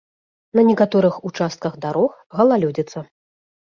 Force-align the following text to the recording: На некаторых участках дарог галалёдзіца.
На 0.59 0.63
некаторых 0.69 1.19
участках 1.31 1.77
дарог 1.85 2.11
галалёдзіца. 2.41 3.09